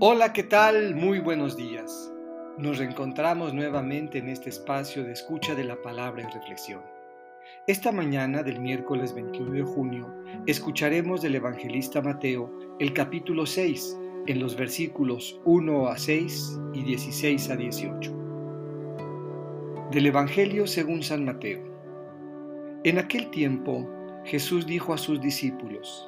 Hola, 0.00 0.32
¿qué 0.32 0.42
tal? 0.42 0.96
Muy 0.96 1.20
buenos 1.20 1.56
días. 1.56 2.12
Nos 2.56 2.78
reencontramos 2.78 3.54
nuevamente 3.54 4.18
en 4.18 4.28
este 4.28 4.50
espacio 4.50 5.04
de 5.04 5.12
escucha 5.12 5.54
de 5.54 5.62
la 5.62 5.80
palabra 5.80 6.22
y 6.22 6.34
reflexión. 6.34 6.82
Esta 7.68 7.92
mañana 7.92 8.42
del 8.42 8.58
miércoles 8.58 9.14
21 9.14 9.52
de 9.52 9.62
junio 9.62 10.12
escucharemos 10.46 11.22
del 11.22 11.36
evangelista 11.36 12.02
Mateo 12.02 12.76
el 12.80 12.92
capítulo 12.92 13.46
6 13.46 13.96
en 14.26 14.40
los 14.40 14.56
versículos 14.56 15.40
1 15.44 15.86
a 15.86 15.96
6 15.96 16.58
y 16.74 16.82
16 16.82 17.50
a 17.50 17.56
18. 17.56 18.12
Del 19.92 20.06
Evangelio 20.06 20.66
según 20.66 21.04
San 21.04 21.24
Mateo. 21.24 21.62
En 22.82 22.98
aquel 22.98 23.30
tiempo 23.30 23.88
Jesús 24.24 24.66
dijo 24.66 24.92
a 24.92 24.98
sus 24.98 25.20
discípulos, 25.20 26.07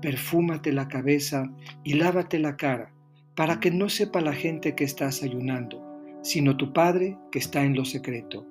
perfúmate 0.00 0.72
la 0.72 0.88
cabeza 0.88 1.50
y 1.84 1.94
lávate 1.94 2.38
la 2.38 2.56
cara, 2.56 2.92
para 3.34 3.60
que 3.60 3.70
no 3.70 3.88
sepa 3.88 4.20
la 4.20 4.32
gente 4.32 4.74
que 4.74 4.84
estás 4.84 5.22
ayunando, 5.22 5.82
sino 6.22 6.56
tu 6.56 6.72
Padre 6.72 7.18
que 7.30 7.38
está 7.38 7.62
en 7.64 7.74
lo 7.76 7.84
secreto, 7.84 8.46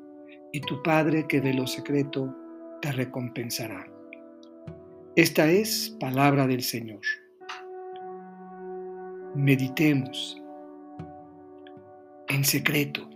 y 0.54 0.62
tu 0.62 0.82
Padre 0.84 1.26
que 1.28 1.42
ve 1.42 1.54
lo 1.54 1.68
secreto 1.68 2.36
te 2.82 2.92
recompensará. 2.92 3.86
Esta 5.16 5.50
es 5.50 5.96
palabra 6.00 6.46
del 6.46 6.62
Señor. 6.62 7.02
Meditemos 9.34 10.42
en 12.28 12.44
secreto. 12.44 13.10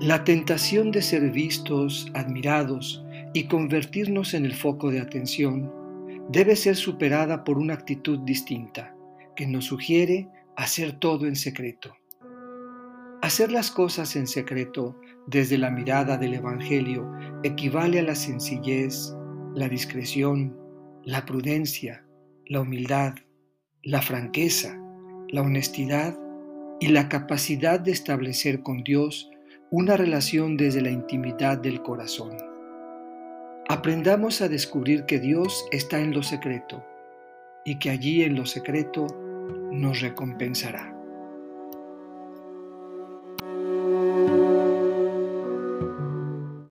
La 0.00 0.24
tentación 0.24 0.90
de 0.90 1.02
ser 1.02 1.30
vistos, 1.30 2.10
admirados 2.14 3.04
y 3.34 3.44
convertirnos 3.44 4.32
en 4.34 4.46
el 4.46 4.54
foco 4.54 4.90
de 4.90 5.00
atención 5.00 5.79
debe 6.32 6.54
ser 6.54 6.76
superada 6.76 7.42
por 7.42 7.58
una 7.58 7.74
actitud 7.74 8.20
distinta, 8.20 8.94
que 9.34 9.46
nos 9.46 9.64
sugiere 9.64 10.28
hacer 10.56 10.92
todo 10.92 11.26
en 11.26 11.34
secreto. 11.34 11.92
Hacer 13.20 13.50
las 13.50 13.72
cosas 13.72 14.14
en 14.14 14.28
secreto 14.28 15.00
desde 15.26 15.58
la 15.58 15.70
mirada 15.70 16.16
del 16.16 16.34
Evangelio 16.34 17.10
equivale 17.42 17.98
a 17.98 18.04
la 18.04 18.14
sencillez, 18.14 19.12
la 19.54 19.68
discreción, 19.68 20.56
la 21.04 21.26
prudencia, 21.26 22.06
la 22.46 22.60
humildad, 22.60 23.14
la 23.82 24.00
franqueza, 24.00 24.78
la 25.28 25.42
honestidad 25.42 26.16
y 26.78 26.88
la 26.88 27.08
capacidad 27.08 27.80
de 27.80 27.90
establecer 27.90 28.62
con 28.62 28.84
Dios 28.84 29.28
una 29.72 29.96
relación 29.96 30.56
desde 30.56 30.80
la 30.80 30.90
intimidad 30.90 31.58
del 31.58 31.82
corazón. 31.82 32.49
Aprendamos 33.72 34.42
a 34.42 34.48
descubrir 34.48 35.04
que 35.04 35.20
Dios 35.20 35.64
está 35.70 36.00
en 36.00 36.12
lo 36.12 36.24
secreto 36.24 36.84
y 37.64 37.78
que 37.78 37.90
allí 37.90 38.24
en 38.24 38.34
lo 38.34 38.44
secreto 38.44 39.06
nos 39.70 40.00
recompensará. 40.00 40.92